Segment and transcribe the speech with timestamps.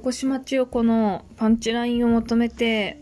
[0.00, 2.98] 横島千代子のパンチラインを求めて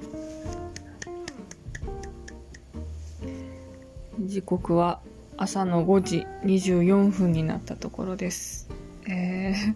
[4.19, 4.99] 時刻は
[5.37, 8.69] 朝の5時24分になったところです。
[9.08, 9.74] えー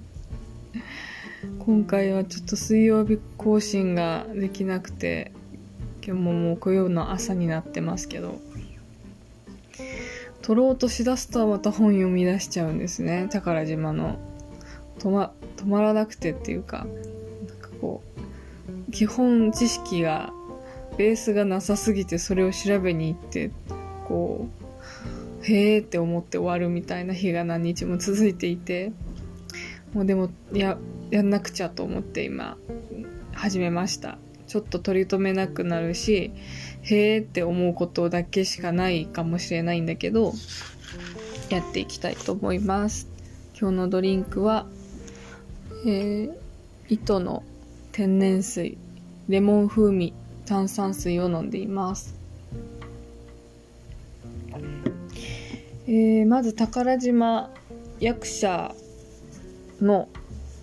[1.64, 5.30] 今回はちょっと水曜日更新ができなくて
[6.04, 8.40] 今日も木曜の朝になってますけど
[10.40, 13.28] 撮ろうとしだすとまた本読み出しちゃうんですね。
[13.30, 14.18] 宝島の。
[14.98, 16.86] 止ま止まらなくてっていうか
[17.48, 18.02] なんかこ
[18.88, 20.32] う基本知識が
[20.96, 23.50] ベースがなさすぎてそれを調べに行って
[24.06, 24.48] こ
[25.40, 28.92] うへーって思って終わるみたいな日が何日も続いていて
[29.94, 30.78] もうでもや
[31.10, 32.56] やんなくちゃと思って今
[33.32, 34.18] 始めました。
[34.46, 36.30] ちょっと取り留めなくなるし
[36.82, 40.34] へーって思うことだけしかないかもしれないんだけど
[41.48, 43.08] やっていきたいと思います。
[43.58, 44.66] 今日のドリンクは
[45.84, 46.32] えー、
[46.88, 47.42] 糸の
[47.90, 48.78] 天然水
[49.28, 50.12] レモン風味
[50.46, 52.22] 炭酸水を飲んでいます
[55.86, 57.50] えー、まず宝島
[57.98, 58.72] 役者
[59.80, 60.08] の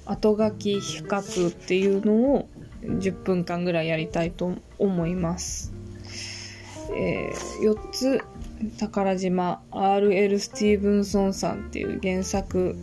[0.05, 2.49] 後書き比較っていうのを
[2.81, 5.73] 10分間ぐらいやりたいと思います。
[6.95, 8.21] えー、4つ
[8.79, 10.39] 宝島 R.L.
[10.39, 12.75] スティーブンソンさんっていう原作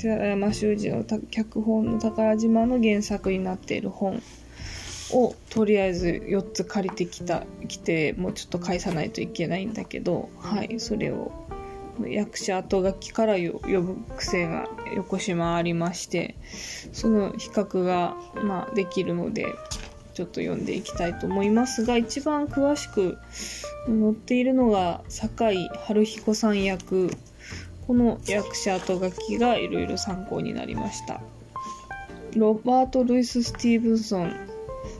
[0.00, 4.22] 寺山修司の脚本の宝島の原作になっている本
[5.12, 11.32] をとりあえず4つ借りてきた来てもうちょっと返さないといけないんだけどはいそれを
[12.06, 16.34] 役者後書きから呼ぶ癖が横島ありまして
[16.92, 19.54] その比較が、まあ、できるので
[20.14, 23.18] ちょっと読んでいきたいと思いますが一番詳しく
[23.86, 27.10] 載っているのが酒井春彦さん役
[27.90, 31.20] この役者後書きがいろいろ参考になりました。
[32.36, 34.32] ロバート・ルイス・スティーブンソン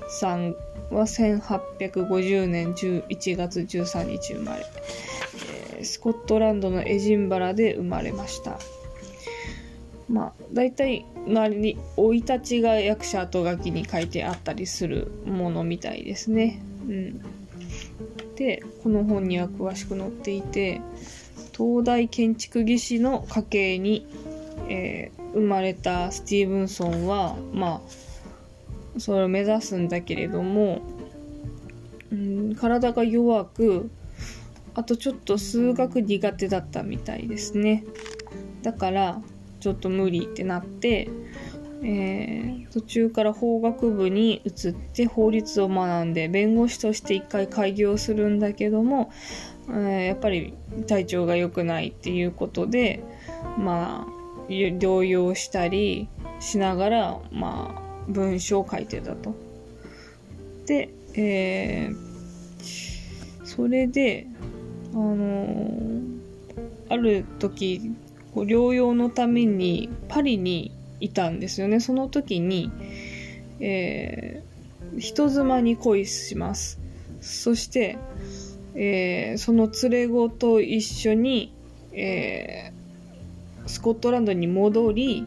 [0.08, 0.56] さん
[0.90, 8.58] は1850年11月13日生まれスコットランドのエジンバラで生まれました。
[10.08, 16.60] まあ大体周りに生い立ちが役者後書きに書いてあったりするものみたいですね。
[16.88, 17.20] うん。
[18.34, 20.80] でこの本には詳しく載っていて
[21.60, 24.06] 東大建築技師の家系に、
[24.70, 27.82] えー、生まれたスティーブンソンはま
[28.96, 30.80] あそれを目指すんだけれども、
[32.10, 33.90] うん、体が弱く
[34.74, 37.84] あとちょっと数学苦手だったみたいですね。
[38.62, 39.20] だから
[39.60, 41.10] ちょっと無理ってなって、
[41.82, 49.10] えー、途中から法学部に移って法律を学んで弁護士として一回開業するんだけども、
[49.78, 50.54] やっぱり
[50.86, 53.02] 体調が良くないっていうことで
[53.58, 56.08] まあ療養したり
[56.40, 59.34] しながらまあ文章を書いてたと。
[60.66, 64.26] で、えー、それで
[64.92, 66.20] あのー、
[66.88, 67.92] ある時
[68.34, 72.70] 療養のためにパリにいたんですよねその時に、
[73.58, 76.78] えー、人妻に恋します
[77.20, 77.98] そして、
[78.74, 81.52] えー、その連れ子と一緒に、
[81.92, 85.26] えー、スコットランドに戻り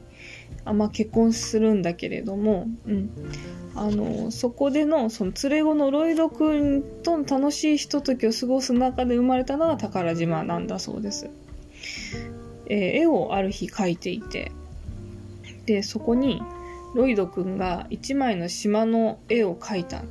[0.66, 3.10] あまあ、結婚するんだけれども、うん、
[3.76, 11.30] あのそこでのその連れ子のロイド君との楽しいひとときを過ごす中で生まれたのが宝島なんだそうです、
[12.68, 14.54] えー、絵をある日描いていて
[15.66, 16.42] でそこに
[16.96, 20.04] ロイド君が1枚の島の絵を描いた。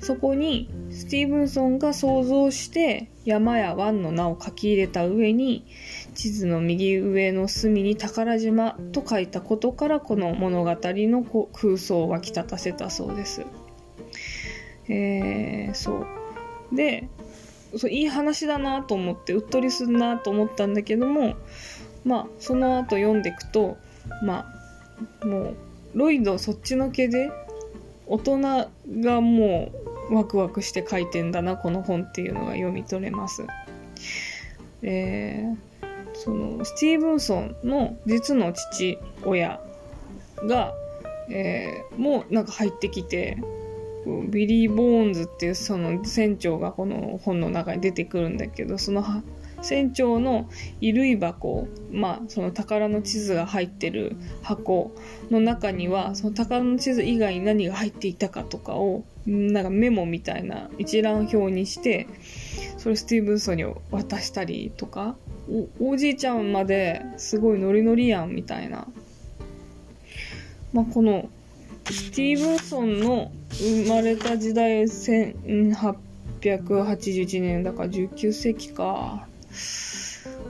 [0.00, 5.66] そこにスティーブンソンが想像して山や湾の名を書き入れた上に
[6.14, 13.44] 地図の右上の隅に宝島と書いたことからこの物語の空想を湧き立たせたそうです。
[14.88, 16.06] えー、そ
[16.72, 16.76] う。
[16.76, 17.08] で、
[17.76, 21.36] そういい話だなと思ってうっとりすんなと思ったんだけども
[22.04, 23.76] まあその後読んでいくと
[24.22, 24.46] ま
[25.22, 25.56] あもう
[25.94, 27.30] ロイドそっちのけで
[28.06, 28.38] 大人
[29.00, 33.46] がもうワクワクして書いてんだなこの本っていうのが読み取れます。
[34.82, 39.60] えー、そのスティーブンソンの実の父親
[40.46, 40.72] が、
[41.30, 43.38] えー、もうなんか入ってきて
[44.30, 49.04] ビリー・ボーンズっていうその船長がこの本の中に出てくるんだけどその
[49.60, 50.48] 船長の
[50.80, 54.92] 衣類箱まあその宝の地図が入ってる箱
[55.30, 62.06] の中にはその宝の地図以外に何が入っていたかとかをなんかメモみたいな一覧表にして
[62.78, 65.16] それスティーブンソンに渡したりとか
[65.80, 68.88] おおじいちゃんまですごいノリノリやんみたいな、
[70.72, 71.28] まあ、この
[71.84, 79.26] スティーブンソンの生まれた時代1881年だから19世紀か。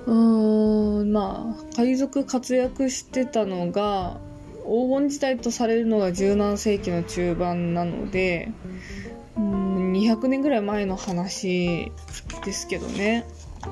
[0.07, 4.19] うーん、まあ、海賊活躍してたのが、
[4.69, 8.53] 黄金時代とされるのが17世紀の中盤なので、
[9.37, 11.91] うん200年ぐらい前の話
[12.45, 13.25] ですけどね。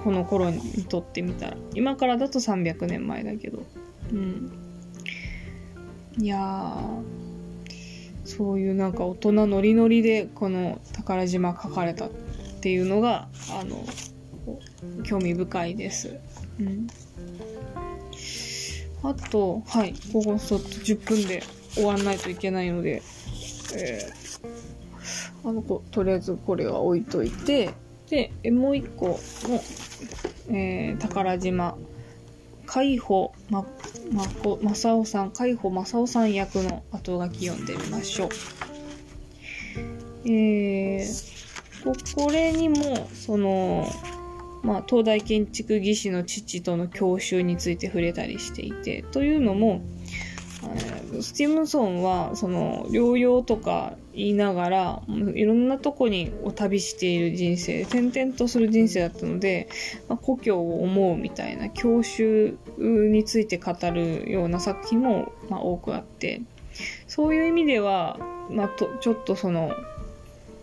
[0.02, 1.56] この頃にとってみたら。
[1.74, 3.64] 今からだと300年前だけど。
[4.12, 4.50] うん。
[6.18, 6.76] いや、
[8.24, 12.10] そういうなんか大人ノリノリでこの宝島書かれたっ
[12.60, 13.84] ていうのが、あの、
[15.04, 16.16] 興味深いです。
[16.58, 16.86] うん。
[19.08, 21.42] あと、はい、ここそっと10分で
[21.74, 23.02] 終わんないといけないので、
[23.74, 27.74] えー、あの子、とりあえずこれは置いといて、
[28.10, 29.62] で、もう一個の、
[30.48, 31.76] えー、宝島、
[32.66, 33.64] 海保ま、
[34.12, 38.28] まこ、まさおさん、海保まさおさん役の後書き読んでみましょう。
[40.24, 43.86] えー、これにも、その、
[44.66, 49.80] まあ、東大建築技師の父との教習について触れたりしていて、というのも、
[51.20, 55.02] スティムソンはその療養とか言いながら
[55.34, 59.68] いろんなとこにを旅している人生転々とする人生だったので、
[60.08, 66.42] まあ、故郷を思うみたいな教習について語るような作品も、まあ、多くあって
[67.06, 68.18] そういう意味では、
[68.50, 69.70] まあ、とちょっとその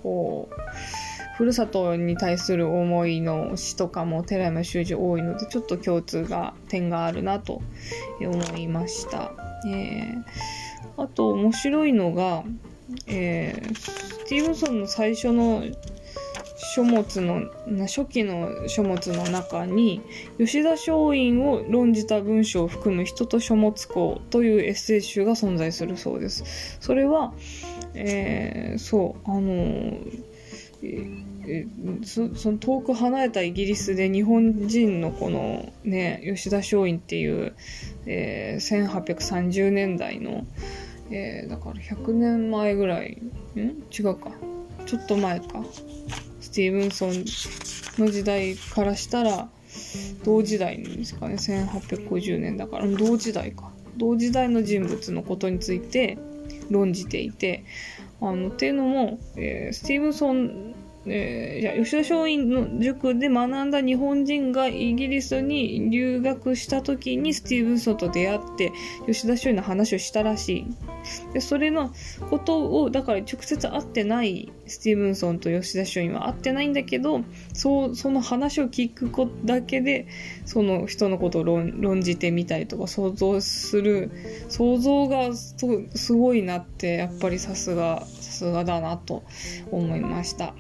[0.02, 7.62] こうふるさとに対する思いの詩とかも寺山修司多いのでちょっと共通が点があるなと
[8.22, 9.34] 思いました。
[9.66, 10.24] えー、
[10.98, 12.44] あと面白いのが、
[13.08, 15.64] えー、スティーブンソンの最初の
[16.76, 17.50] 書物の
[17.88, 20.02] 初期の書物の中に
[20.38, 26.78] 吉田松陰を論じた文章を含む人と書物庫というエッセイ集が存在するそうです。
[26.80, 27.34] それは、
[27.96, 30.33] えー、そう、あのー
[30.84, 31.66] え
[32.04, 37.56] そその遠く離れたイギリスで日本人のこのね吉田松陰っていう、
[38.06, 40.46] えー、1830年代の、
[41.10, 43.22] えー、だから100年前ぐらい
[43.56, 43.60] ん？
[43.92, 44.32] 違うか。
[44.86, 45.64] ちょっと前か。
[46.40, 47.26] スティーブンソン
[47.98, 49.50] の時代からしたら
[50.24, 51.36] 同時代ですかね。
[51.36, 52.88] 1850年だから。
[52.88, 53.72] 同時代か。
[53.98, 56.18] 同時代の人物のことについて
[56.70, 57.64] 論じていて
[58.24, 60.74] あのっていうのも、えー、スティーブンソン
[61.06, 68.72] えー、吉田松陰の塾で学んだ日本人がイギリスに留学した時にスティーブンソンと出会って
[69.06, 70.66] 吉田松陰の話をしたらしい。
[71.34, 71.92] でそれの
[72.30, 77.22] ことをだから直接会ってないスティーブンソンと吉田松陰は会ってないんだけど
[77.54, 80.08] そうその話を聞くことだけで
[80.46, 84.12] その人のことを論論じてみたりとか想像する
[84.48, 89.24] 想像がすごいなってやっぱりさすがさすがだなと
[89.72, 90.54] 思いました。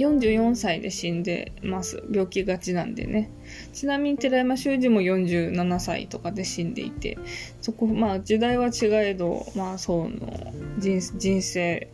[0.00, 2.02] 44歳で死んでます。
[2.10, 3.30] 病気がちなんでね。
[3.72, 7.18] ちなみに寺山修司も47歳とかで死んでいて、
[7.60, 11.88] そこ、まあ時代は違えど、まあそうの人人生、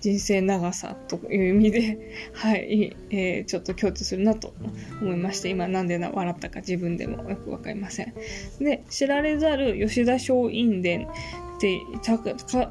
[0.00, 1.98] 人生長さという意味で、
[2.34, 4.52] はい、えー、ちょっと共通するなと
[5.00, 8.12] 思いまして、今なんで笑ったか自分でもよくわかりません。
[8.60, 11.08] で、知られざる吉田松陰伝
[11.58, 11.80] で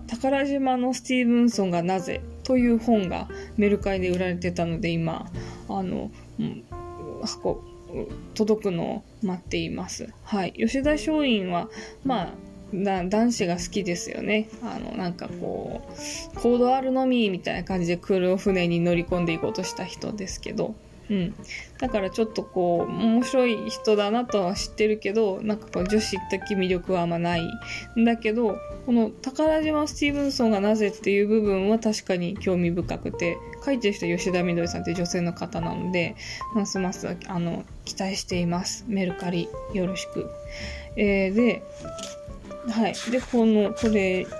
[0.07, 5.29] 宝島のスティーブンソンがなぜという本がメルカリで売られてたので今
[5.67, 6.63] あの、うん、
[7.23, 7.61] 箱
[8.33, 10.09] 届くのを待っています。
[10.23, 10.53] はい。
[10.53, 11.69] 吉田松陰は
[12.03, 12.33] まあ
[12.73, 14.49] 男子が好きですよね。
[14.61, 20.75] あの、なんかこう、コードあるのみみたいな感じでクールを船に乗り込んでいこうとした人ですけど、
[21.09, 21.35] うん。
[21.79, 27.43] だからちょっとこう、面白い人だなとは知ってるけど、なんかこう、女子的魅力はあんまない
[27.97, 36.15] んだけど、この宝島スティーブンソンがなぜっていう部分は確かに興味深くて、書いてる人は吉田みどりさんって女性の方なので、
[36.53, 38.85] ますます、あの、期待しています。
[38.87, 40.29] メルカリ、よろしく。
[40.95, 41.63] えー、で、
[42.69, 42.95] はい。
[43.11, 44.31] で、この、これ、こ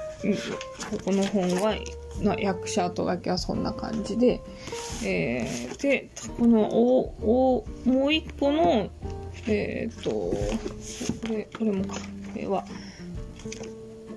[1.05, 1.75] この本は、
[2.21, 4.41] の役者と書きはそんな感じで、
[5.03, 8.89] えー、で、この、お、お、もう一個の、
[9.47, 10.35] えっ、と、こ
[11.29, 11.99] れ、これもか、こ
[12.35, 12.65] れは、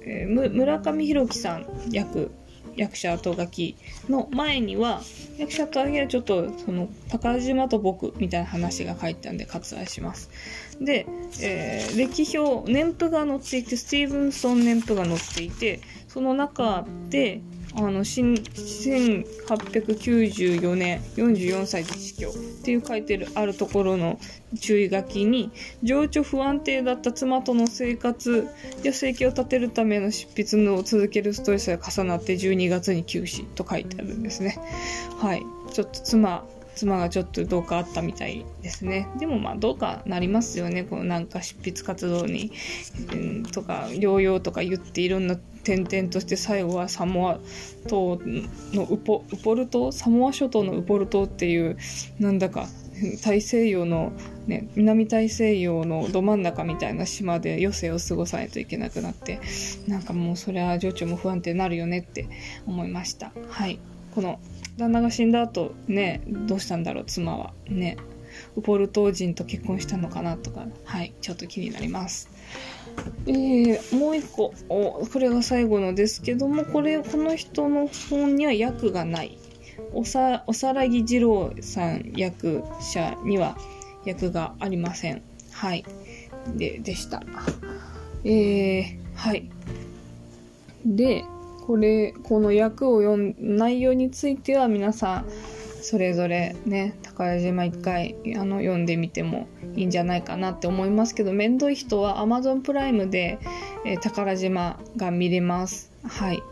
[0.03, 2.31] えー、村上弘樹さん役、
[2.77, 3.77] 役者後書き
[4.09, 5.03] の前には、
[5.37, 10.31] 役者後書きはちょっと、その、宝島と僕みたいな話が書いてたんで割愛します。
[10.81, 11.07] で、
[11.43, 17.41] えー、歴表、年譜が載っていて、スティーブンソン年譜が載っていて、その中で、
[17.79, 22.29] あの新1894年44歳で死去。
[22.29, 22.33] っ
[22.65, 24.19] ていう書いてるあるところの
[24.61, 25.51] 注意書きに
[25.83, 28.47] 情緒不安定だった妻との生活
[28.83, 34.59] や生計を立てるための執筆を続けるストレスが重なって12月に休止と書いてあるんですね。
[35.19, 35.43] はい。
[35.73, 36.45] ちょっと妻
[36.79, 39.09] 妻がちょっとどうかあったみたいですね。
[39.19, 40.85] でもまあどうかなりますよね。
[40.85, 42.53] このなんか執筆活動に、
[43.13, 45.37] うん、とか療養とか言っていろんな
[45.75, 47.39] 転々として最後はサモア
[47.87, 48.19] 島
[48.73, 51.77] のウポウポル島サモア諸島のウポル島っていう
[52.19, 52.67] なんだか
[53.25, 54.13] 大西洋の、
[54.47, 59.41] ね、南大西洋のど真ん中みたいな島で余生を過ごさないといけなくなって
[59.87, 62.29] なんかもうそれは情緒も不安定になるよねって
[62.67, 63.31] 思いました。
[63.51, 63.79] はい。
[64.15, 64.41] この
[64.79, 67.05] 旦那が死んだ後ねどうしたんだろう？
[67.05, 67.53] 妻は。
[67.69, 67.99] ね。
[68.57, 70.37] ウポルト人と結婚したのかな？
[70.37, 70.67] とか。
[70.85, 71.13] はい。
[71.21, 72.29] ちょっと気になります。
[73.27, 79.39] えー、もう一個おこれが最後のですけどもこれこの人の本には役がない。
[79.93, 83.57] おさおさらぎ二郎さん役者には
[84.05, 85.23] 役がありません。
[85.53, 85.85] はい。
[86.57, 87.23] ででした。
[88.25, 89.49] えー、はい。
[90.85, 91.25] で
[91.67, 95.27] これこの役を読ん内容については皆さん
[95.91, 103.39] それぞれね宝島一回あの読んでみてもいいんじゃないかなって思いますけど面倒い人は Amazon プライムで、
[103.87, 105.91] えー、宝島が見れます。
[106.03, 106.43] はい。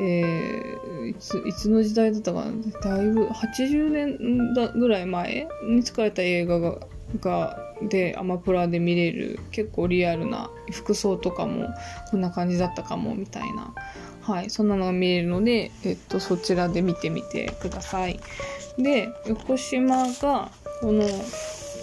[0.00, 2.96] えー、いついつの時代だったかな？
[2.96, 6.78] だいぶ80年だぐらい前に作られた映画が
[7.20, 7.58] が
[7.90, 11.68] でアマプラで見れる結構リアルな服装とかも
[12.10, 13.74] こんな感じだったかもみたいな。
[14.26, 18.18] はい、そんなのが見れるので、えっと、そちらで見てみてください。
[18.76, 21.04] で、横島が、この、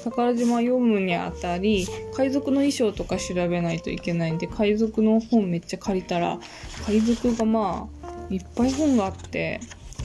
[0.03, 6.38] 宝島読むにあたり、海賊の衣装とか調べないといけないんで、海賊の本めっちゃ借りたら、
[6.85, 9.62] 海賊がまあ、いっぱい本があって、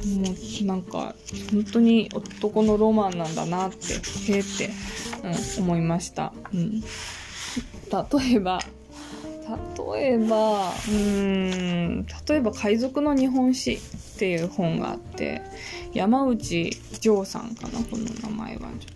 [0.06, 0.30] も
[0.62, 1.16] うなんか、
[1.50, 3.94] 本当に男のロマンなんだなって、
[4.32, 4.70] へえって、
[5.58, 6.32] うん、思いました。
[6.54, 6.80] うん。
[6.80, 8.60] 例えば、
[9.92, 13.74] 例えばうん例えば「海賊の日本史」
[14.16, 15.42] っていう本があって
[15.94, 17.78] 山内丈さんかな？
[17.84, 18.86] この名前はち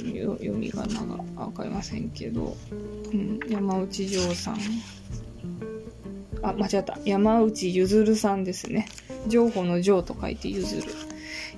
[0.00, 2.56] ょっと読みがなが分かりませんけど、
[3.12, 4.58] うん、山内丈さん。
[6.42, 6.98] あ間違った。
[7.04, 8.88] 山内ゆずるさんですね。
[9.28, 10.88] 情報の情と書いてゆずる。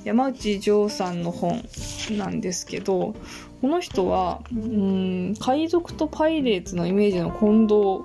[0.04, 1.62] 山内丈さんの本
[2.10, 3.14] なんですけど
[3.62, 8.04] この人はうん海賊とパイレーツのイメージの混同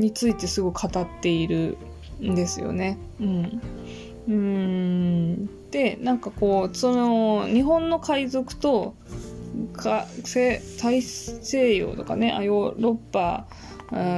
[0.00, 1.76] についてすごい語っている
[2.22, 2.98] んですよね。
[3.20, 3.60] うん。
[4.28, 8.94] うんでなんかこうその日本の海賊と
[9.72, 10.06] か
[10.80, 13.46] 大西洋とかねヨーロッパ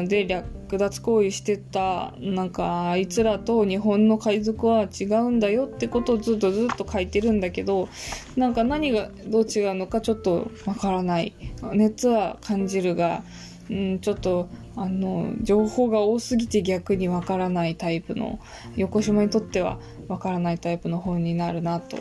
[0.07, 7.89] で略奪行為してたなんかあいつらと日本の海賊は違うんだよってことをずっとずっと書いてるんだけど
[8.37, 11.35] なんか何がどう違うのかちょっとわからない
[11.73, 13.23] 熱は感じるが、
[13.71, 18.41] うん、ちょっとあの情報が多すぎて逆にわからないタイプの
[18.77, 21.99] 横島にとってはわからないタイプの本になるなと、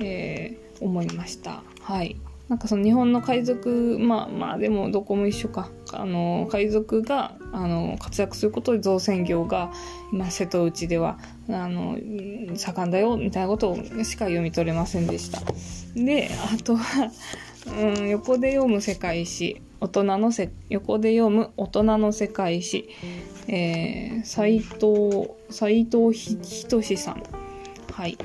[0.00, 1.62] えー、思いました。
[1.80, 2.16] はい。
[2.48, 5.70] なんかその日本の海賊まあまあでもどこも一緒か。
[5.94, 9.72] あの海賊があの活躍することで造船業が
[10.12, 11.98] 今瀬戸内ではあの
[12.54, 15.40] 盛んだよみたいなことしか読み取れませんでした。
[15.94, 17.10] であとは、
[17.78, 19.62] うん、横で読む世界史。
[19.82, 22.88] 大人のせ横で読む大人の世界史、
[23.48, 27.22] えー、斉藤斉藤仁さん、
[27.90, 28.16] はい、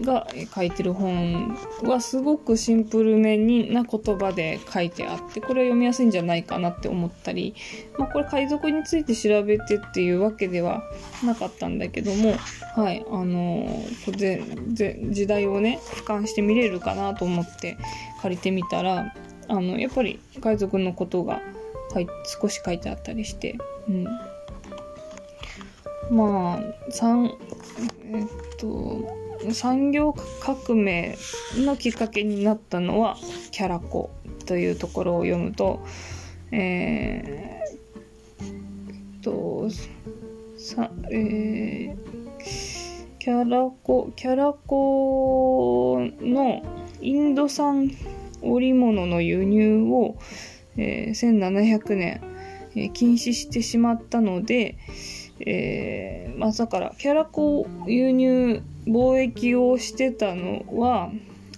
[0.00, 7.54] が書いてる本はすごくシンプルめにな言葉で書いてあってこれは読みやすいんじゃないかなって思ったり、
[7.96, 10.82] まあ、これ海賊について調べてっていうわけでは
[11.24, 12.34] なかったんだけども
[12.74, 13.06] はい。
[13.08, 17.78] あのー、時代をね俯瞰して見れるかなと思って
[18.22, 19.14] 借りてみたら
[19.48, 21.40] あのやっぱり海賊のことが
[22.40, 23.56] 少し書いてあったりして、
[23.88, 24.04] うん、
[26.10, 27.32] まあ産
[28.12, 28.26] えっ
[28.58, 31.16] と産業革命
[31.56, 33.16] のきっかけになったのは
[33.52, 34.10] 「キャラコ」
[34.46, 35.80] というところを読むと
[36.52, 39.68] えー、っと
[40.56, 41.96] さえー、
[43.18, 46.62] キャラコキャラコの
[47.00, 47.90] インド産
[48.42, 50.16] 織物の輸入を、
[50.76, 52.20] えー、1700年、
[52.74, 54.76] えー、禁止してしまったので、
[55.40, 61.10] えー、まあ、だからキャラコ輸入貿易をしてたのは、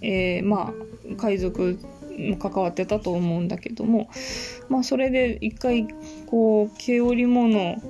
[0.03, 1.79] えまあ海賊
[2.19, 4.11] も関わってたと思うんだけども、
[4.69, 5.89] まあ、それで一回
[6.27, 7.81] こう毛織物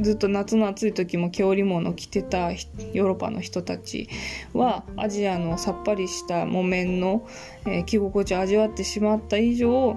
[0.00, 4.08] ずっと夏の暑い時も毛織物着てたヨーロッパの人たち
[4.52, 7.26] はアジアのさっぱりした木綿の、
[7.66, 9.96] えー、着心地を味わってしまった以上、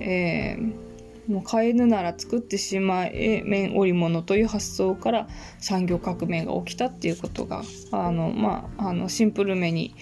[0.00, 5.28] えー、もう買えぬなら作ってしまえ綿織物という発想から
[5.60, 9.94] 産業革命が起きたっていうことがあの、まあ、あのシンプルめに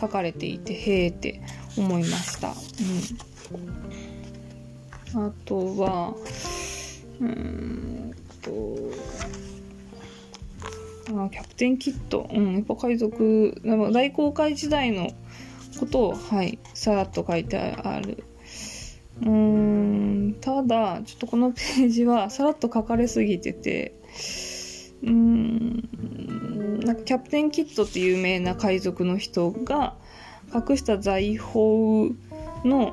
[0.00, 1.40] 書かれていてへえって
[1.76, 2.54] 思いました。
[5.14, 6.14] うん、あとは
[7.20, 8.50] うんと。
[11.06, 13.60] あキャプテンキット、うん、やっぱ海賊
[13.92, 15.10] 大航海時代の
[15.78, 18.24] ことをはいさらっと書いてある。
[19.22, 23.94] うーんただちょっとこのページはさらっと書かれすぎてて。
[25.02, 25.88] うーん
[26.84, 29.94] なんかキャプテンキットって有名な海賊の人が
[30.54, 31.54] 隠した財宝
[32.64, 32.92] の、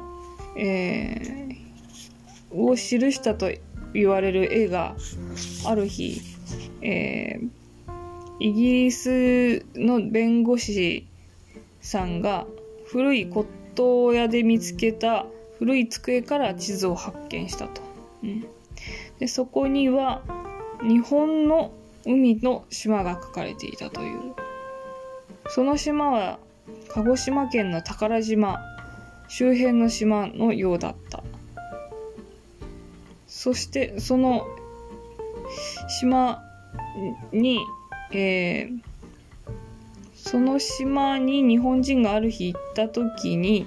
[0.57, 2.79] えー、を記
[3.11, 3.51] したと
[3.93, 4.95] 言われる絵が
[5.65, 6.21] ある日、
[6.81, 7.49] えー、
[8.39, 11.07] イギリスの弁護士
[11.81, 12.45] さんが
[12.85, 15.25] 古い骨董屋で見つけた
[15.59, 17.81] 古い机から地図を発見したと。
[18.23, 18.45] うん、
[19.19, 20.21] でそこには
[20.81, 21.71] 日本の
[22.05, 24.19] 海の島が書かれていたという。
[25.49, 26.39] その島は
[26.89, 28.59] 鹿児島県の宝島
[29.27, 31.23] 周辺の島のようだった。
[33.33, 34.45] そしてその
[35.87, 36.43] 島
[37.31, 37.61] に、
[38.11, 38.81] えー、
[40.13, 43.65] その島に日本人がある日行った時に、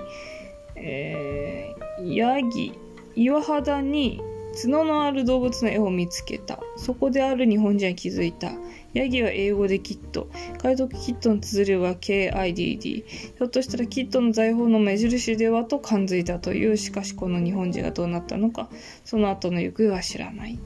[0.76, 2.74] えー、ヤギ
[3.16, 4.20] 岩肌に
[4.62, 6.60] 角のある動物の絵を見つけた。
[6.76, 8.52] そこである日本人は気づいた。
[8.94, 10.30] ヤギは英語でキット。
[10.62, 12.78] 海賊キットの綴りは KIDD。
[12.80, 18.68] ひょっとしたらキットの財宝の目印ではと感づいたという、しかしこの日本人がどうなったのか、
[19.04, 20.58] その後の行方は知らない。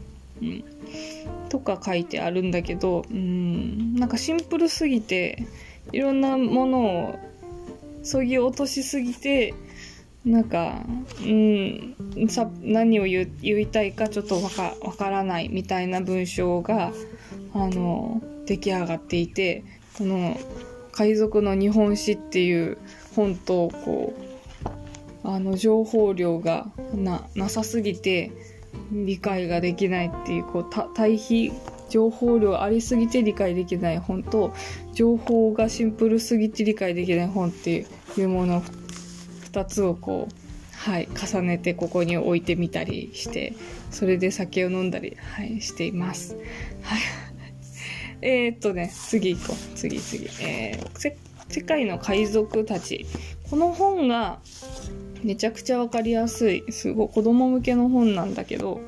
[0.42, 0.64] うん。
[1.48, 5.46] とか書いてあるんだけど、うん、なんかシンプルすぎて、
[5.92, 6.80] いろんなもの
[7.10, 7.18] を
[8.02, 9.54] そぎ落としすぎて、
[10.24, 10.84] なんか、
[11.22, 11.96] うん、
[12.28, 16.92] さ何を言いたいかちょっとわかわからないみたいな文章が
[17.54, 19.64] あの出来上がっていて
[19.96, 20.38] この
[20.92, 22.78] 「海賊の日本史」っていう
[23.14, 24.28] 本とこう
[25.24, 28.30] あの情報量がなさすぎて
[28.92, 31.52] 理解ができないっていうこう対比
[31.88, 34.52] 情報量ありすぎて理解できない本と
[34.92, 37.86] 情報がシンプルすぎて理解できない本って
[38.16, 38.62] いうもの
[39.52, 43.54] 2つをこうはい重ねてここに置いてみたりして
[43.90, 46.36] それで酒を飲んだり、はい、しています。
[46.88, 47.00] はい
[48.22, 49.76] えー、っとね、次行こう。
[49.76, 50.26] 次次。
[50.42, 51.14] えー、
[51.50, 53.04] 世界の海賊たち。
[53.50, 54.40] この本が
[55.22, 58.80] めちゃくちゃわかりやすい、すごい子供向けの本なんだけど、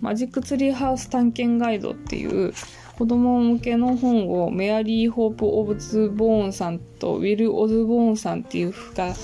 [0.00, 2.52] マジックツリーハウス探検ガイドっていう
[2.96, 9.14] 子供向けの本をメアリー・ホープ・オブ・ズボーンさんとウィル・オズボーンさんっていうが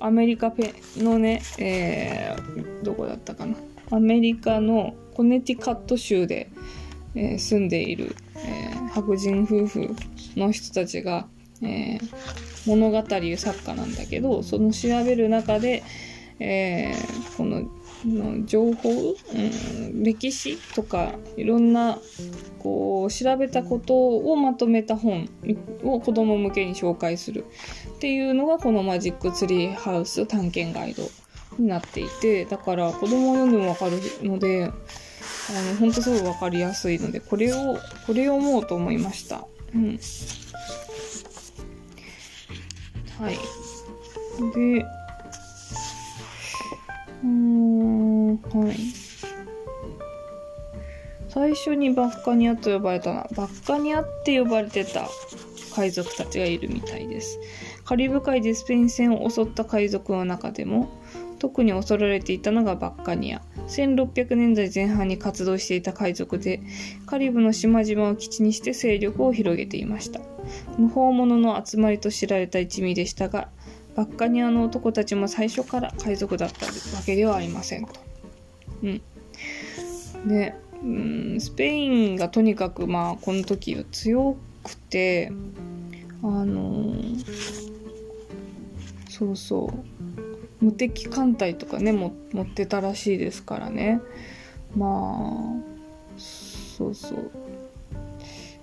[0.00, 3.56] アメリカペのね、えー、どこだったかな
[3.90, 6.50] アメリカのコネティカット州で、
[7.14, 9.94] えー、住んでいるえー、白人夫婦
[10.36, 11.26] の人たちが、
[11.62, 12.00] えー、
[12.66, 13.02] 物語
[13.36, 15.82] 作家なんだけどその調べる中で、
[16.38, 16.94] え、
[17.36, 17.68] この
[18.46, 21.98] 情報、うん、歴史とかいろんな
[22.60, 25.28] こう調べたことをまとめた本
[25.82, 27.44] を子供向けに紹介する
[27.96, 31.02] っていうのがこのマジックツリーハウス探検ガイド
[31.58, 34.70] になっていてだから子供を読んでもわかるので
[35.50, 39.46] あの、ほんとすごいわかりやすいので、これを、これを読もうと思いました。
[39.74, 39.98] うん。
[43.18, 43.34] はい。
[44.54, 44.84] で、
[47.22, 48.76] うーん、はい。
[51.28, 53.26] 最初にバッカニアと呼ばれたな。
[53.34, 55.08] バッカニアって呼ばれてた
[55.74, 57.38] 海賊たちがいるみたいです。
[57.84, 60.88] カリブ海でスペイン船を襲った海賊の中でも、
[61.38, 63.42] 特に恐れられていたのがバッカニア。
[63.68, 66.60] 1600年代前半に活動していた海賊で、
[67.06, 70.20] カリブの島々を基地にして勢力を広げていました。
[70.78, 73.48] 無法者の集まりと知られた一味でしたが、
[73.94, 76.72] バッカニアの男たちも最初から海賊だったわ
[77.04, 77.92] けではありませんと。
[78.82, 79.02] うん。
[80.28, 85.32] で、うん、スペインがとにかくまあこの時は強くて、
[86.22, 87.24] あのー、
[89.08, 90.27] そうそう。
[90.60, 94.00] 無敵艦隊とかね持ってたらしいですからね。
[94.76, 97.30] まあそうそう。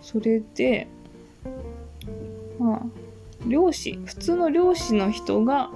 [0.02, 0.88] それで
[2.60, 2.82] まあ
[3.48, 5.70] 漁師普通の漁師の人が、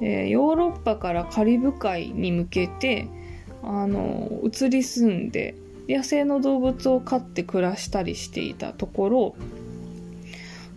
[0.00, 3.08] えー、ヨーロッパからカリブ海に向けて
[3.62, 5.54] あの移り住んで
[5.88, 9.36] 野生の動物を飼って暮らしたりしていたところ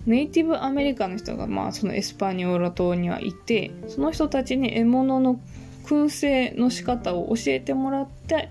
[0.05, 5.39] ネイティブアメリカの人が、まあ、そのエスパニョーラ島にはいてその人たちに獲物の
[5.85, 8.49] 燻製の仕方を教えてもらって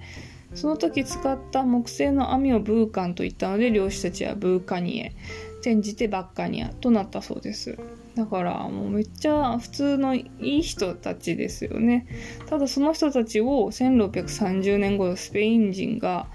[0.55, 5.13] その時使った木製の網をブーカンと言ったので漁師たちはブーカニエ
[5.61, 7.79] 転じてバッカニアとなったそうです
[8.15, 12.07] だからもうめっちゃ普通のいい人たちですよね。
[12.49, 16.27] ただその人たちを1630年頃スペイン人が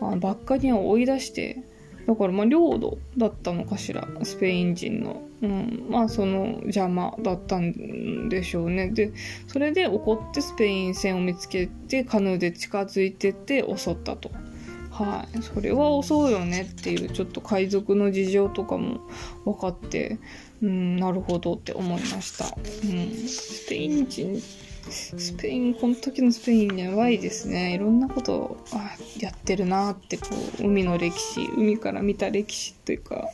[0.00, 1.64] バッカニアを追い出して
[2.08, 8.88] だからまあ領土だったのかしらスペイン人の、うん、まあその邪魔だったんでしょうね。
[8.88, 9.12] で
[9.46, 14.30] それで怒ってスペイン船を見つけてカヌーで近づいてって襲ったと。
[14.90, 19.00] はい、それは襲うよねっていうちょっと海賊の事情とかも
[19.44, 20.18] 分かって
[20.60, 24.42] うんなるほどって思いました、うん、スペイン人
[24.90, 27.74] スペイン、この時のスペインやばいですね。
[27.74, 30.26] いろんなことをあやってるなって、こ
[30.60, 33.28] う、海の歴史、海から見た歴史というか、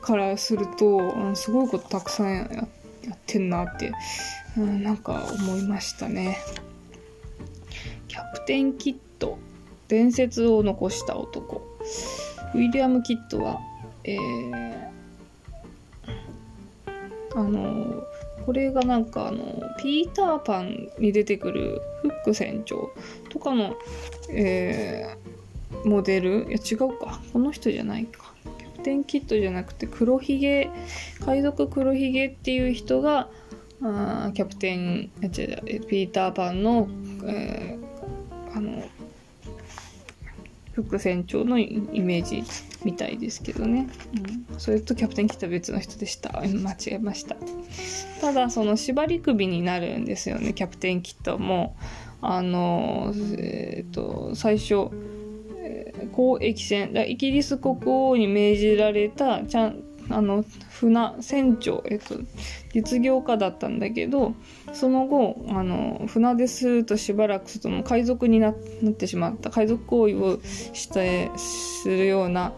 [0.00, 2.68] からすると、すごいことたくさん
[3.04, 3.92] やってんなって、
[4.56, 6.38] うん、なんか思いましたね。
[8.08, 9.38] キャプテン・キッド、
[9.88, 11.62] 伝説を残した男。
[12.54, 13.60] ウィリアム・キッドは、
[14.04, 14.90] えー、
[17.34, 18.04] あの
[18.44, 22.90] これがなんかあのピーターパンに出てくるフック船長
[23.28, 23.76] とかの、
[24.30, 26.46] えー、モデル？
[26.48, 27.20] いや違うか。
[27.32, 28.32] この人じゃないか。
[28.58, 30.70] キャプテンキットじゃなくて黒ひげ。
[31.24, 33.28] 海賊黒ひげっていう人が
[33.82, 35.30] あキャプテン違う
[35.86, 36.88] ピーターパンの、
[37.26, 38.84] えー、あの
[40.72, 42.44] 副船長のイメージ。
[42.84, 43.88] みたいですけどね、
[44.52, 46.40] うん、それとキャプテン来た別の人でした。
[46.40, 47.36] 間違えました。
[48.20, 51.76] ただその縛り首になるんですよねキャプテンキットも。
[52.24, 54.90] あのえっ、ー、と最初
[56.16, 62.16] 交易船イギリス国王に命じられたちゃんあの船船長、えっと、
[62.72, 64.34] 実業家だったんだけど
[64.72, 68.54] その後あの船出するとしばらくその海賊になっ
[68.96, 69.50] てしまった。
[69.50, 72.52] 海賊行為をしてするような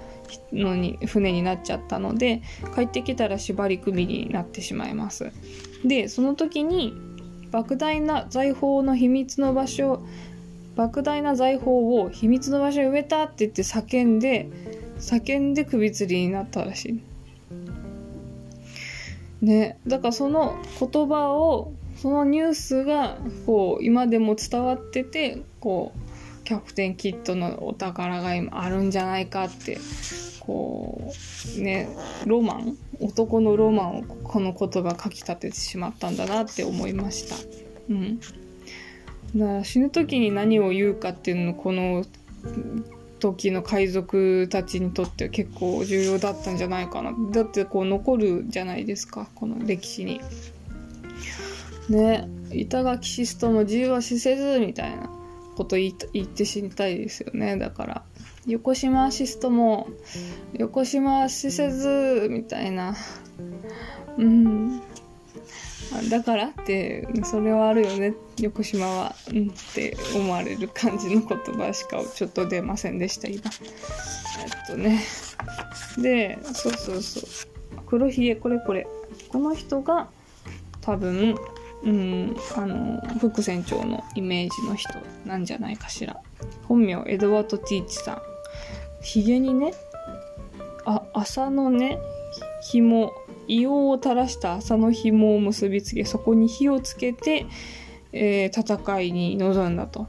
[0.53, 2.43] のに船になっちゃったので
[2.75, 5.33] 帰ってきたら縛り首になってしまいます。
[5.85, 6.95] でその時に
[7.53, 10.03] 莫大な財宝の秘密の場所
[10.77, 14.49] 莫大な財宝を秘密の場所に植えたって言って叫んで
[14.99, 17.01] 叫んで首吊りになったらしい。
[19.45, 26.04] ねだからその言葉をそのニュースがこう今でも伝わっててこう
[26.45, 29.79] キャプテンキッドのお宝が今あるんじゃないかって
[30.41, 31.13] こ
[31.57, 31.89] うね
[32.27, 37.37] ロマン男のロマンをこの言葉書き立ててしまったんだなって思いました。
[37.89, 42.05] うん、だから死ぬ時に何を言うかっていうのこの
[43.21, 50.21] 時の海賊たちにとっては結構重要だったんじゃないかなだってこう残るじゃないですかこの歴史に。
[51.89, 55.11] ね板垣シストも自由は死せずみたいな
[55.57, 57.57] こと言って死にたいですよね。
[57.57, 58.05] だから
[58.47, 59.89] 横島アシストも
[60.53, 62.95] 横島死せずみたいな。
[64.19, 64.81] うん。
[66.11, 68.15] だからってそれはあるよね。
[68.41, 73.43] 横島はうんって思われる感じの言葉しかちょっと出ませんでした今。
[74.43, 75.01] えっとね。
[75.99, 77.25] でそうそうそう。
[77.87, 78.87] 黒ひげこれこれ。
[79.29, 80.09] この人が
[80.81, 81.37] 多分
[81.85, 84.91] うんあの副船長のイメージの人
[85.27, 86.17] なんじゃないかしら。
[86.67, 88.23] 本名エドワード・ティーチさん。
[89.03, 89.75] ひげにね
[90.87, 91.99] あ朝のね
[92.63, 93.13] 紐
[93.47, 97.47] 硫黄を垂らした麻の紐を結びつけそこに火をつけて、
[98.13, 100.07] えー、戦いに臨んだと。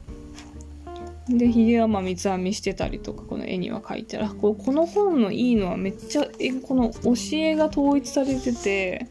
[1.28, 4.34] でひげはまあ三つ編みしてたりとかこの絵には書いてある。
[4.34, 9.08] ここの本のいいのはめっちゃえこの教えが統一されてて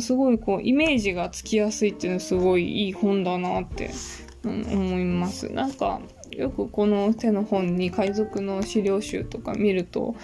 [0.00, 3.90] すごいこうイメージがつきやすいっていうのはすごいいい本だなって、
[4.44, 5.52] うん、思います。
[5.52, 6.00] なんか
[6.36, 10.16] よくこの手の本に海賊の資料集とか見ると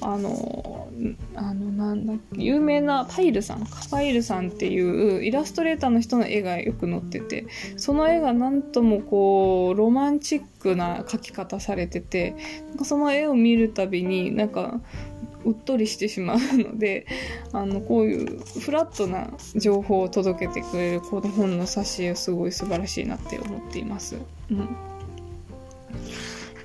[0.00, 0.88] あの
[1.34, 12.36] あのなんだっけ有名なパイルさんパイルさんっていうイラストレーターの人の絵がよく載っててその絵がなんともこうロマンチックな描き方されてて
[12.68, 14.80] なんかその絵を見るたびになんか
[15.44, 17.06] うっとりしてしまうので
[17.52, 24.16] あのこういうフラットな情報を届けてくれるこの本の挿絵すごい素晴らしいなって思っています。
[24.50, 24.68] うん、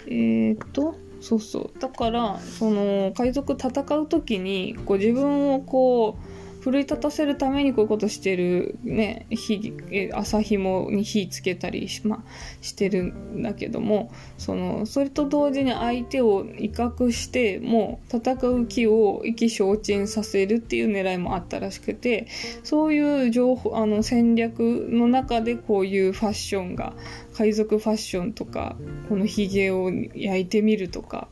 [0.07, 6.34] えー、っとそうそうだからその海賊戦う時にこう自分をこう
[6.65, 9.71] 奮い立たせるためにこういうことしてるね火
[10.11, 12.23] 朝紐に火つけたりし,、ま、
[12.61, 22.25] してるんだけどもそのそれと同時に相手を威嚇してもう戦う気を意気消沈させるっていう狙いもあったらしくて
[22.63, 26.93] そういう情報あの戦略の中でこういうファッションが
[27.35, 28.75] 海賊ファッションとか
[29.07, 31.27] このひげを焼いてみるとか。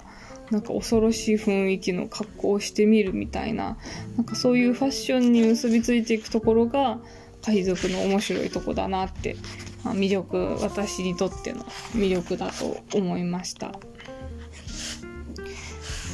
[0.51, 3.77] なんか恐ろしい雰囲気の格好をしてみるみたいな
[4.17, 6.99] なんかそういうファッションに結びついていくところが
[7.43, 9.35] 海賊の面白いとこだなって、
[9.83, 13.67] あ、魅力私にとっての魅力だと思いました。
[13.67, 13.73] あ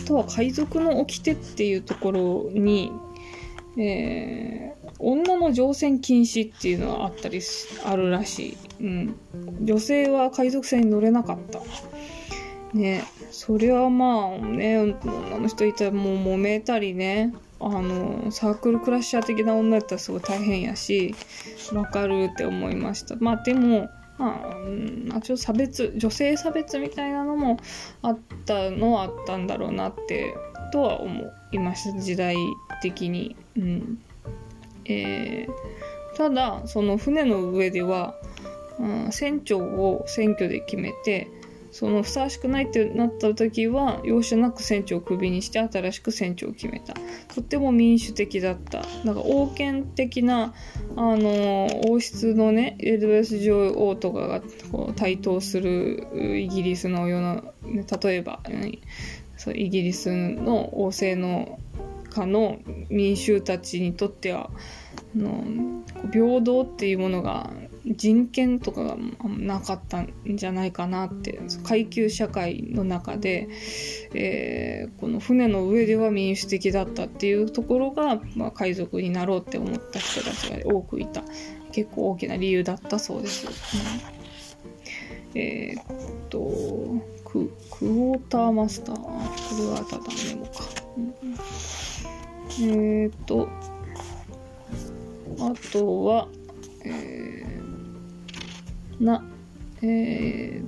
[0.05, 2.91] とは海賊の掟っていうところに、
[3.77, 7.41] えー、女の乗船禁止っていうのはあったり
[7.85, 9.15] あるらしい、うん、
[9.61, 11.61] 女性は海賊船に乗れなかった。
[12.73, 13.03] ね。
[13.31, 17.33] それはまあね女の人いたらもう揉めたりね。
[17.61, 21.13] あのサークルクラッシャー的な女だったらすごい大変やし
[21.73, 23.15] わかるって思いました。
[23.19, 27.57] まあでもまあ、うん、ちょっと差別女性差別みたいなのも
[28.01, 30.35] あったのはあったんだろうなって
[30.71, 32.35] とは思いました時代
[32.81, 33.35] 的に。
[33.57, 33.99] うん。
[34.85, 38.15] えー、ただその船の上では、
[38.79, 41.29] うん、船長を選挙で決めて
[41.71, 46.93] そのふさわしくないってなった時は容赦なく船長をクビにして新しく船長を決めた。
[47.33, 48.83] とっても民主的だった。
[49.03, 50.53] なんか王権的な
[50.95, 56.07] あの王室のねエリザベス女王とかがこう台頭する
[56.39, 58.41] イギリスのような、ね、例えば、
[59.37, 61.59] そうイギリスの王政の
[62.09, 62.57] 下の
[62.89, 64.49] 民衆たちにとっては
[65.15, 67.51] あの平等っていうものが
[67.89, 68.97] 人権とかが
[69.27, 71.39] なかったんじゃないかなって。
[71.63, 73.49] 階級社会の中で、
[74.13, 81.23] えー、この船の上では民主的だったっていうところが、まあ、海賊になろうって思った人たちが多くいた。
[81.71, 83.47] 結構大きな理由だったそうです。
[85.33, 86.39] うん、えー、っと
[87.25, 88.95] ククォーターマスター。
[88.95, 89.11] こ
[89.57, 90.63] れはただメモか。
[90.97, 91.13] うん、
[92.61, 93.47] えー、っと
[95.39, 96.27] あとは、
[96.83, 97.38] えー、
[98.99, 99.23] な、
[99.81, 100.63] えー、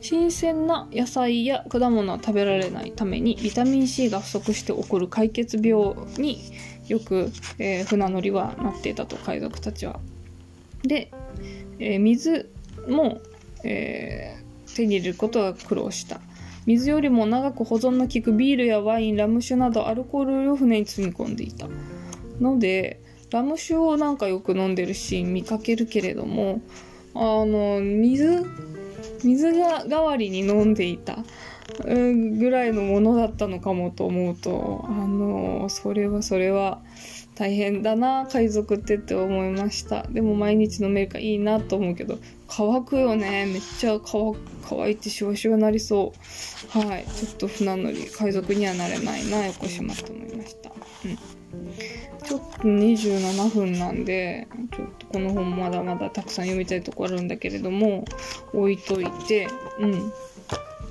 [0.00, 6.40] 新鮮な野菜や果物は食べられないためにビタミン C が不足して起こる解決病に
[6.88, 10.00] よく、えー、船乗りはなっていたと海賊たちは。
[10.82, 11.10] で、
[11.78, 12.50] えー、水
[12.88, 13.20] も、
[13.64, 14.36] え、
[14.74, 16.20] 手に入れることが苦労した。
[16.66, 21.66] 水よりも長く保存の効くビールやワインラム酒などアルコールを船に積み込んでいた。
[22.40, 26.60] のでラム酒をなんかよく飲んでるシーン見かけるけれども
[27.14, 28.44] あの水
[29.22, 31.18] 水が代わりに飲んでいた
[31.84, 36.80] ぐらいのものだったのかもと思うとあのそれはそれは
[37.38, 40.02] 大変だな海賊ってって思いました。
[40.08, 43.46] でも毎日飲めるからいいなと思うけど乾くよね。
[43.46, 44.34] めっちゃ乾
[44.68, 46.12] 乾いてしわしわなりそ
[46.74, 46.78] う。
[46.78, 47.04] はい。
[47.06, 50.27] ちょっと船乗り海賊にはなれないな横島と思いましたうん
[52.28, 58.04] ちょっと27分なんで、ちょっとこの本まだまだたくさん読みたいとこあるんだけれども、
[58.52, 59.48] 置いといて、
[59.80, 60.12] うん。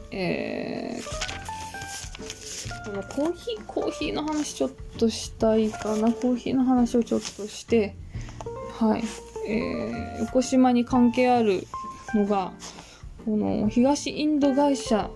[0.10, 6.12] えー、このコーヒー、コーヒーの話ちょっとしたいかな。
[6.12, 7.96] コーヒーの話をちょっとして、
[8.80, 9.04] はい。
[9.48, 11.68] えー、横島に関係ある
[12.16, 12.52] のが、
[13.26, 15.12] この東インド会社、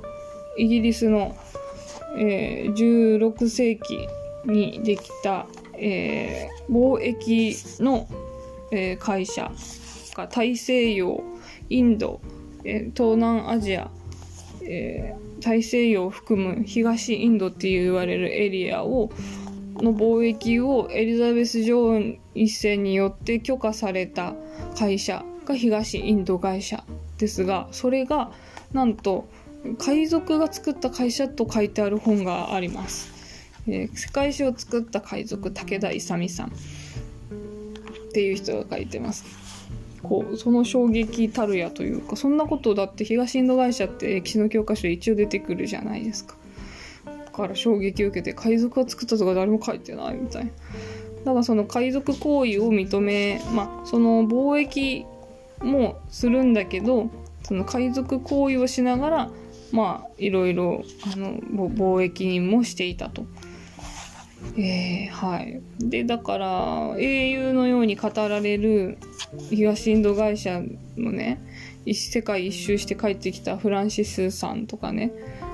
[0.55, 1.36] イギリスの、
[2.15, 4.07] えー、16世紀
[4.45, 5.47] にできた
[5.82, 8.08] えー、貿易の、
[8.72, 9.52] えー、会社
[10.15, 11.24] が大西洋
[11.70, 12.22] インド、
[12.63, 13.89] えー、東南アジア、
[14.63, 19.12] えー、大西洋を含む東インドって言われるエリアを
[19.76, 22.00] の貿易をエリザベス女王
[22.36, 24.36] 一世によって許可された
[24.78, 26.84] 会社が東インド会社
[27.17, 28.32] ですがそれが
[28.74, 29.28] なんと
[29.80, 33.20] 海賊が作った会社と書いてある本があります。
[33.67, 36.52] えー、世界史を作った海賊武田勇さん。
[38.12, 39.26] っていう人が書いてます。
[40.04, 46.36] こうその衝撃たるやというかそんなことだって東インド会社って歴史の教科書で一応出てくるじゃないですか。
[47.06, 50.52] だから衝撃を受けて海賊が作ったとか誰も書いてないみたいな。
[51.24, 55.06] だからその海賊行為を認めまあその貿易
[55.62, 57.10] もするんだけど
[57.43, 59.30] その海賊行為をしながら
[59.71, 63.24] まあいろいろあの貿易もしていたと。
[64.58, 65.62] えー、はい。
[65.80, 68.97] で、だから、英雄のように語られる
[69.49, 70.62] 東インド会社
[70.97, 71.41] のね、
[71.93, 75.12] 世界一周して帰ってきたフランシスさんとかね、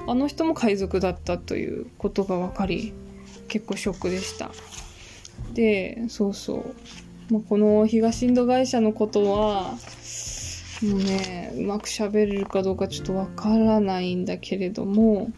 [0.08, 2.94] あの人も海賊だったということが分かり、
[3.48, 4.52] 結構ショックでした。
[5.54, 6.66] でそうそ
[7.30, 9.78] う、まあ、この東インド会社のことは
[10.84, 15.32] もうねうまく喋れるかどうかちょっとわからないんだけれども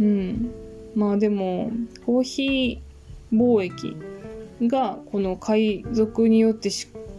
[0.00, 0.50] うん
[0.94, 1.70] まあでも
[2.06, 3.96] コーヒー貿易
[4.68, 6.70] がこの海賊によって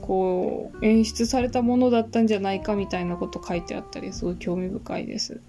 [0.01, 5.41] こう演出されたものだったんじゃないかみたいなこと書いてあったりすごい興味深いです。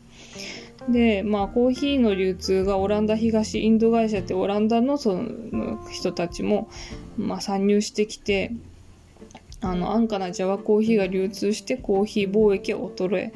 [0.88, 6.68] でまあコーヒーの流通がオランダ東インド会社ってオランダのその人たちも、
[7.16, 8.52] まあ、参入してきて
[9.60, 13.32] あの安価なジャワコーヒーが流通してコーヒー貿易が衰え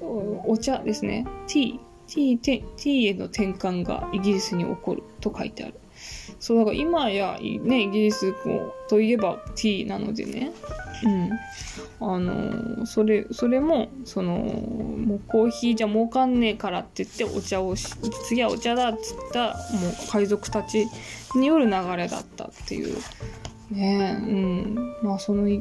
[0.00, 1.78] お茶ですねティー
[2.14, 5.74] ティーティーへの転換がイギリスに起こると書いてある。
[6.38, 8.34] そうだから今やねイギリス
[8.88, 10.52] といえばティーなのでね。
[11.04, 11.30] うん。
[12.00, 20.86] あのそれそれもそのもうコーヒーじゃ儲かんねえからって言ってお茶を次はお茶だっつったもう海賊たち
[21.34, 22.96] による流れだったっていう。
[23.70, 24.96] ねうん。
[25.02, 25.60] まあそのイ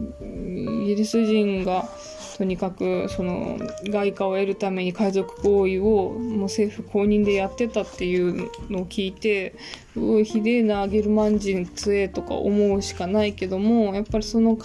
[0.86, 1.89] ギリス人が
[2.38, 9.56] とにかくその外貨を得るために海賊行為をもう政府公認でやってたっていうのを聞いて
[9.96, 14.58] うおひでえなゲルマン人強えとか思うしかないけどもやっぱりその、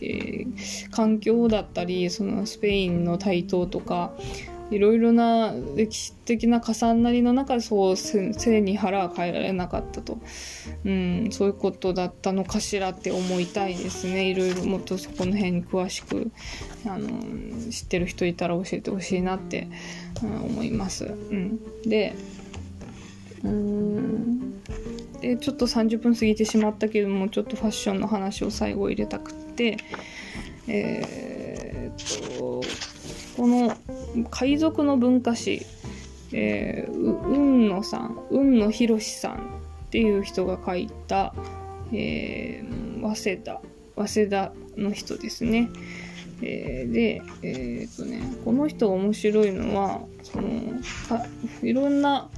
[0.00, 4.12] えー、環境だったりそのスペインの台頭とか
[4.70, 10.18] いろいろな歴史的な重なりの中でそう背に腹は変えられなかったと、
[10.84, 14.28] うん、そういうことだったのかしらって思いたいですね。
[14.28, 16.30] いろいろもっとそこの辺に詳しく
[16.86, 17.08] あの
[17.70, 19.68] 知ってる人いたら教えてほしいなって、
[20.22, 21.04] うん、思います。
[21.04, 22.14] うん、で
[23.44, 24.62] うん。
[25.20, 29.76] でちょっと30分過ぎてしまったけどもちょっとファッションの話を最後入れたくって
[30.68, 32.62] えー、っと
[33.38, 33.72] この
[34.30, 35.64] 海賊の文化史、
[36.32, 39.38] えー、雲野さん雲野博さんっ
[39.90, 41.32] ていう人が書いた、
[41.92, 43.60] えー、早稲田
[43.94, 45.70] 早稲田の人ですね。
[46.42, 50.50] えー、で、えー、っとね、この人面白いのはその
[51.62, 52.30] いろんな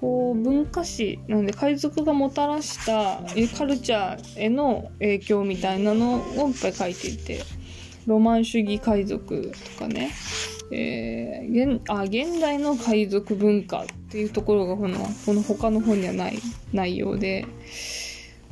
[0.00, 3.20] こう文化史なので海賊がもたらした
[3.56, 7.42] カルチャーへの影響みたいなのをいっぱい書いていて
[8.06, 10.10] ロマン主義海賊とかね、
[10.70, 16.38] えー、現あ現代の海賊文化っていうところがこのこの他の本にはない
[16.72, 17.46] 内容で。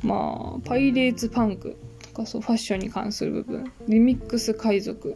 [0.03, 3.71] まあパイレーツパンクとかそうファッションに関する部分。
[3.87, 5.15] リミックス海賊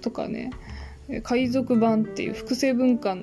[0.00, 0.50] とかね。
[1.22, 3.16] 海賊版っていう複製文化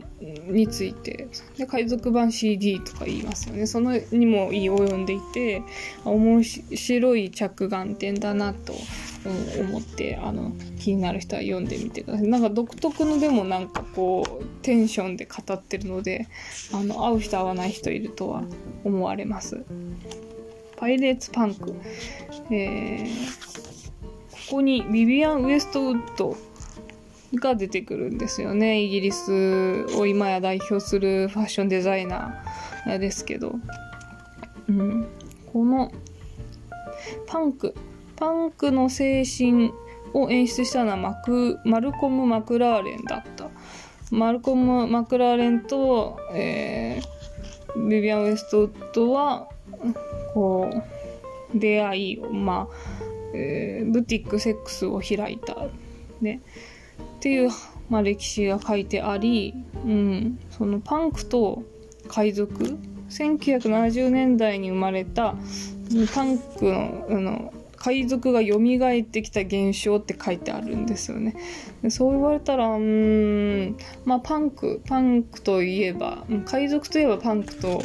[0.47, 1.27] について。
[1.57, 3.67] で海賊版 CD とか言いますよね。
[3.67, 5.61] そのにも意を読んでいて
[6.03, 8.73] 面白い着眼点だなと
[9.29, 12.27] 思ってあの気になる人は読んでみてください。
[12.27, 16.27] なんか独特のでもなんかこうテンションで語ってるので
[16.71, 18.43] あの会う人会わない人いるとは
[18.83, 19.63] 思われます。
[20.77, 21.73] パイレーツパンク、
[22.51, 23.07] えー、
[24.49, 26.35] ここにビビアン・ウエストウッド
[27.35, 28.81] が出てくるんですよね。
[28.81, 33.55] イギリスを今や代表するファッションデザイナーですけど、
[34.67, 35.07] うん、
[35.51, 35.91] この
[37.25, 37.73] パンク。
[38.15, 39.71] パンクの精神
[40.13, 43.49] を演出したのはマクマルコム・マクラーレンだった。
[44.11, 49.49] マルコム・マクラーレンと、えー、ビビアン・ウエストウッドは
[50.33, 50.69] こ
[51.53, 52.75] う出会いまあ、
[53.33, 55.55] えー、ブティック・セックスを開いた。
[56.21, 56.41] ね。
[57.17, 57.49] っていう、
[57.89, 59.53] まあ、歴史が書いてあり、
[59.85, 61.63] うん、そのパンクと
[62.07, 62.77] 海賊。
[63.09, 65.35] 1970年代に生まれた
[66.13, 67.53] パンクのあの
[67.85, 71.35] 海賊が蘇ってきた現象って書いてあるんですよね。
[71.89, 77.83] そう言われたらうんまあパンクパンクといえば海賊といえばパンクと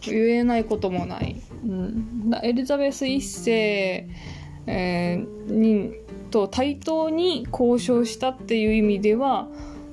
[0.00, 1.40] 言えないこともない。
[1.64, 4.08] うん、エリザベス1世、
[4.66, 5.92] えー、に
[6.32, 9.46] と対等に交渉したっていう意味では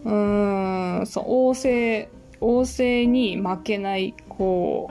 [0.03, 2.09] うんそう王政
[2.41, 4.89] 王政に負けないこ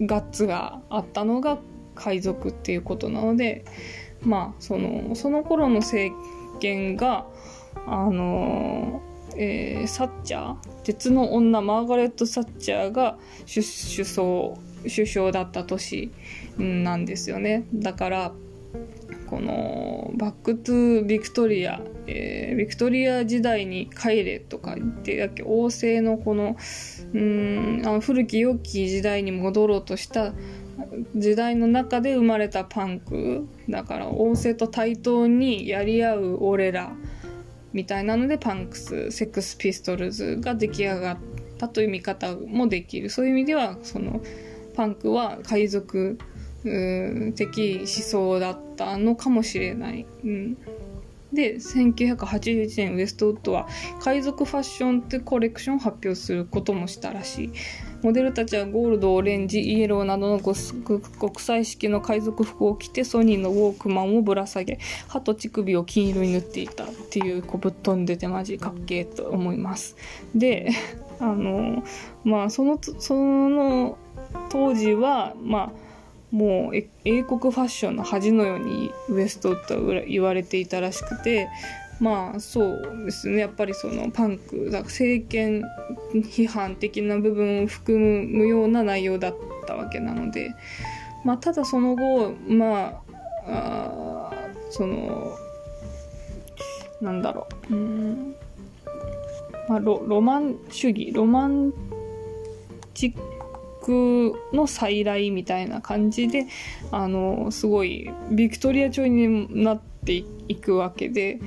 [0.00, 1.58] うガッツがあったのが
[1.96, 3.64] 海賊っていうことなので
[4.22, 6.14] まあそのその頃の政
[6.60, 7.26] 権が
[7.86, 9.02] あの
[9.38, 16.10] えー、サッチャー鉄の女マーガレット・サッチャーが首相首相だった年
[16.56, 17.66] なんですよね。
[17.74, 18.32] だから
[19.26, 26.56] この Back to Victoria、えー、ビクトリア時代に帰れとか言ってやけ王政のこの
[27.12, 30.32] うんあの古き良き時代に戻ろうとした
[31.14, 36.92] 時代の中で生まれたパンクだから王政と対等にやり合う俺ら
[37.72, 41.18] みたいなのでパンクスセックスピストルズが出来上がっ
[41.58, 43.10] たという見方もできる。
[43.10, 44.22] そういう意味ではその
[44.74, 46.18] パンクは海賊
[47.36, 50.06] 的思想だったのかもしれない。
[50.24, 50.56] うん。
[51.32, 53.68] で1981年ウエストウッドは
[54.00, 57.50] 海賊ファッションってコレクションを発表することもしたらしい。
[58.06, 60.54] モデルたちはゴールドオレンジイエローなどの国
[61.40, 64.78] 際式の海賊服を着てソニーのウォークマンをぶら下げ
[65.08, 69.96] 歯と乳首を金色に塗っていたっていうこうぶっ飛んでてマジかっけえと思います。
[70.36, 70.70] で
[71.18, 71.82] あの
[72.22, 73.98] まあそのその
[74.50, 75.72] 当時はまあ
[76.30, 81.48] もう英国ファッションの恥のようにウエストウッドは言われていたらしくて
[82.00, 83.38] まあそうですね。
[83.38, 85.62] やっぱりそのパンクだ政権
[86.12, 89.36] 批判的な部分を含むような内容だっ
[89.66, 90.54] たわけなので
[91.24, 93.02] まあただその後ま
[93.46, 94.30] ああ
[94.70, 95.36] その
[97.00, 97.74] なんだろう。
[97.74, 98.34] うん。
[99.68, 101.72] まあロロマン主義ロマン
[102.94, 103.14] チッ
[103.84, 106.46] クの再来みたいな感じで
[106.90, 111.38] あのすごいビクトリア朝になっていくわけで、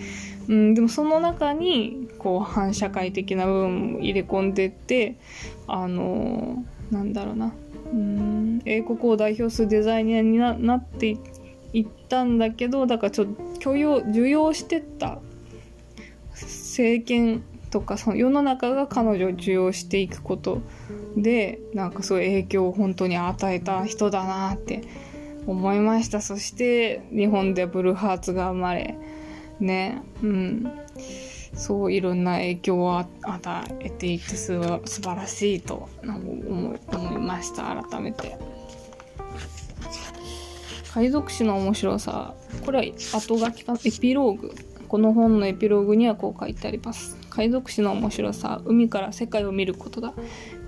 [0.49, 5.15] うん、でもその中にこう反社会的な部分も入れ込んでって
[5.67, 7.53] あのなんだろうな。
[7.91, 11.17] うん英国を代表するデザイナーにななって
[11.73, 15.19] いったんだけどだからちょっと許容受容してった。
[16.33, 20.61] 政権とかその世の中が彼女を受容していくこと
[21.17, 24.81] でなんかそういう影響を本当に与えた人だなって
[25.45, 26.21] 思いました。
[26.21, 28.95] そして日本でブルーハーツが生まれ
[29.59, 30.01] ね。
[30.21, 30.71] うん。
[31.53, 33.07] そういろんな影響を与
[33.79, 36.77] えていてす素晴らしいと思
[37.13, 38.37] いました改めて。
[40.93, 42.33] 海賊史の面白さ。
[42.65, 42.83] これは
[43.13, 44.55] 後書きかエピローグ。
[44.87, 47.15] この本のエピローグにはこう書いてあります。
[47.29, 48.61] 海賊史の面白さ。
[48.65, 50.13] 海から世界を見ることだ。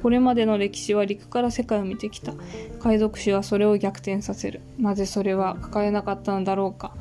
[0.03, 2.33] これまでの歴史は陸から世界を見てきた。
[2.79, 4.61] 海賊史はそれを逆転させる。
[4.77, 6.95] なぜそれは抱えなかったのだろうか。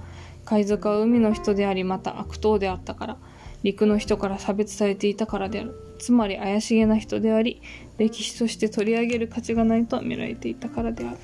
[0.51, 3.17] 海賊は海の人でありまた悪党であったから
[3.63, 5.97] 陸の人から差別されていたからである。
[6.01, 7.63] つまり怪しげな人であり
[7.99, 11.17] 歴史として取り上げる価値がないと見られていたからである。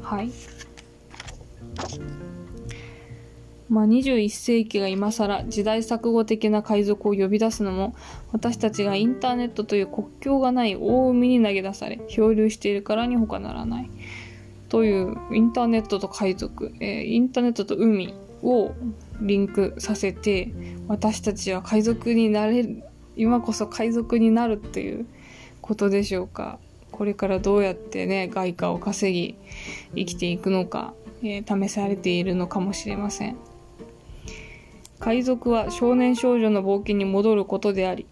[0.00, 0.30] はい。
[3.68, 7.94] まあ、21世紀が今更時代錯誤的な海賊を呼び出すのも
[8.32, 13.90] 私たちがインターネットという国境がない大海に投げ出され漂流しているからに他ならない。
[14.68, 18.72] というインターネットと海賊、えー、インターネットと海を
[19.20, 20.52] リンクさせて
[20.86, 22.82] 私たちは海賊になれる
[23.16, 25.06] 今こそ海賊になるっていう
[25.60, 26.58] ことでしょうか。
[26.92, 29.36] これからどうやってね外貨を稼ぎ
[29.94, 33.36] 生きていくのか、えー、試されているのかもしれません。
[34.98, 38.06] 海賊は少年少女の冒険に戻ることであり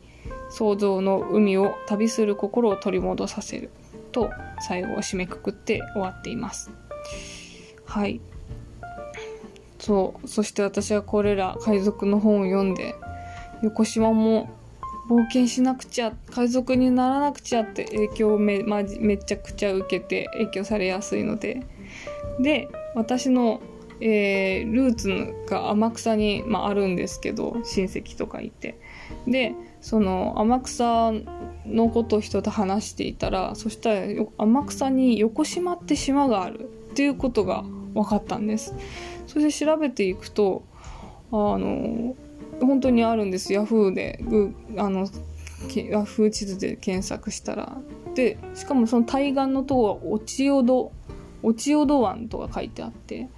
[0.50, 3.70] 想像の海を旅する心を取り戻させる。
[4.16, 6.70] と最後を締めくくって終わっています。
[7.84, 8.22] はい。
[9.78, 10.26] そう。
[10.26, 12.94] そして私はこれら海賊の本を読んで
[13.62, 14.48] 横島も
[15.10, 21.62] 冒険しなくちゃ海賊にならなくちゃって影響をめ,、ま、めちゃくちゃ受けて影響されやすいので。
[22.40, 23.60] で私の
[23.98, 28.78] えー、ルーツが天草に、まあ、あるんですけど親戚とかいて。
[29.26, 31.12] でその天草
[31.66, 34.00] のことを人と話していたらそしたら
[34.38, 37.64] 天草に横島って島があるっていうことが
[37.94, 38.74] 分かったんです。
[39.26, 40.62] そして調べていくと
[41.32, 42.14] あの
[42.60, 43.52] 本当にあるんです。
[43.52, 44.20] ヤフーで
[44.76, 45.08] あの
[45.74, 47.76] ヤフー地図で検索したら。
[48.14, 50.90] でしかもその対岸の塔は落ちよど
[51.42, 53.28] 落ちよど湾とか書いてあって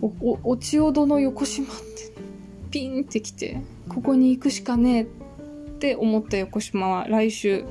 [0.00, 2.12] おお千代戸の横島って
[2.70, 5.23] ピンってきてここに行くしかねえって
[5.74, 7.64] って思った横島は来週、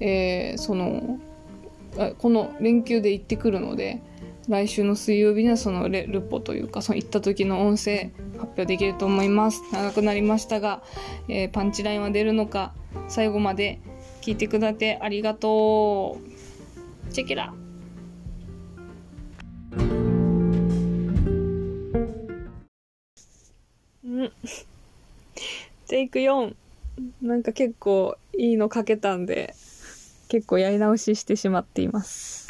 [0.00, 1.18] えー、その
[2.18, 4.02] この連休で行ってくるので
[4.48, 9.62] 来週の水曜日にはそのレルポというかその行った時の音声発表できると思います。
[9.72, 10.82] 長くなりましたが、
[11.28, 12.72] えー、パンチラインは出るのか
[13.08, 13.80] 最後まで
[14.20, 16.18] 聞いてくださってありがと
[17.08, 17.12] う。
[17.12, 17.52] チェケラ。
[25.88, 26.54] テイク4。
[27.20, 29.54] なんか結構いいの書けたんで、
[30.28, 32.48] 結構やり直ししてしまっています。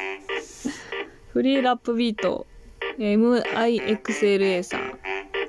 [1.32, 2.46] フリーラップビート、
[2.98, 4.98] MIXLA さん。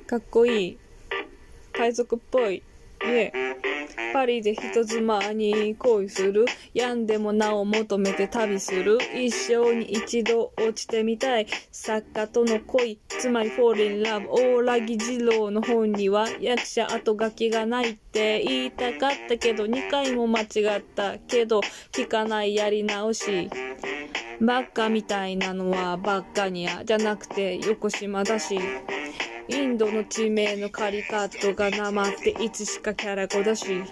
[0.06, 0.78] かっこいい。
[1.74, 2.64] 海賊っぽい。
[3.04, 3.34] イエ
[4.14, 6.46] パリで人妻に恋する。
[6.74, 8.98] 病んでもなお求めて旅する。
[9.16, 11.48] 一生に一度落ちてみたい。
[11.72, 13.00] 作家との恋。
[13.08, 23.50] つまり Fall in Love 大木二郎の本には役者後書きがないって言いたかったけど2回も間違ったけど聞かないやり直し。
[24.40, 28.60] バッカみたいなのはバッカニアじゃなくて横島だし、
[29.50, 33.84] インドの地名のカリカットがなまっていつしかキャラ子だし、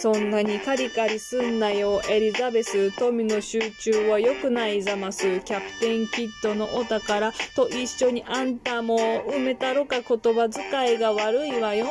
[0.00, 2.90] そんなにカリカリすんなよ、エリザベス。
[2.92, 5.40] 富の集中は良くないざます。
[5.40, 8.98] キャプテンキッドのお宝と一緒にあんたも
[9.28, 11.86] 埋めたろか言葉遣いが悪いわよ。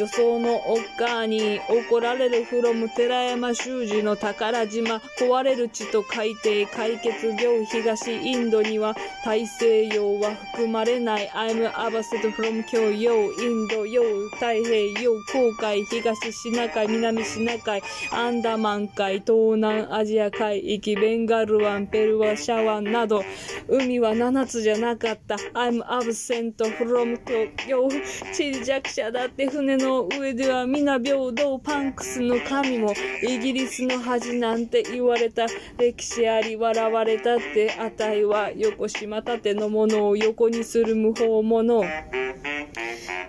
[0.00, 4.96] 女装のおっかに怒られるフロム寺山修司の宝島。
[5.18, 8.96] 壊れる地と海底解決病東インドには
[9.26, 11.28] 大西洋は含まれない。
[11.34, 23.22] I'm absent from 教養インド洋太平洋航海東シナ海南シナ海アンダマン海東南アジア海域ベンガル湾ペルワシャワンなど。
[23.68, 25.34] 海は7つじゃなかった。
[25.52, 27.86] I'm absent from 東洋
[28.32, 32.94] 地弱者だって船のの上では皆平等パンクスの神も
[33.26, 35.46] イギリスの恥なんて言われた
[35.78, 41.82] 歴史あり笑われたってあたいは横島盾のものを横にする無法者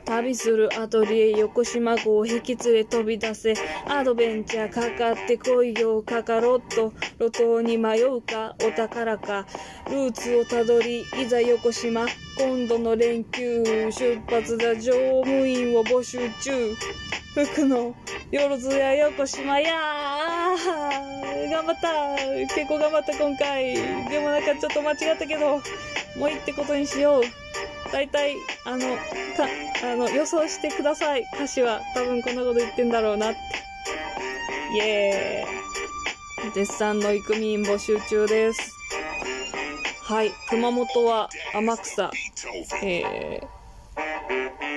[0.06, 3.54] 旅するアトリエ横島港を引き連れ飛び出せ
[3.88, 9.48] アドベンチャーかかってこいよカカロット路頭に迷うかお宝か
[9.90, 12.06] ルーツをたどりいざ横島
[12.38, 14.92] 今度の連休出発だ乗
[15.24, 16.76] 務員を募集中
[17.34, 17.96] 福の
[18.32, 23.76] よろずや横島やー頑張った結構頑張った今回
[24.10, 25.62] でもなんかちょっと間違ったけど
[26.18, 27.24] もういいってことにしよう
[27.92, 28.36] 大体、
[28.66, 29.48] あの、か、
[29.84, 31.24] あの、予想してください。
[31.36, 31.82] 歌詞は。
[31.94, 33.40] 多分こんなこと言ってんだろうなって。
[34.76, 36.52] イエーイ。
[36.54, 38.74] 絶賛の育民募集中です。
[40.04, 40.32] はい。
[40.50, 42.12] 熊本は天草、
[42.82, 43.48] えー、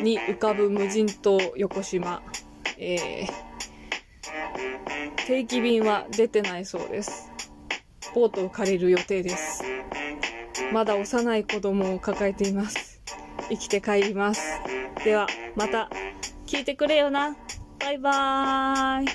[0.02, 2.22] に浮かぶ無人島横島。
[2.76, 3.26] えー、
[5.26, 7.30] 定期便は出てないそうです。
[8.14, 9.62] ボートを借りる予定です。
[10.72, 13.00] まだ幼い子供を抱えています。
[13.48, 14.60] 生きて帰ります。
[15.04, 15.90] では、また、
[16.46, 17.36] 聞いてくれよな。
[17.80, 19.06] バイバーイ。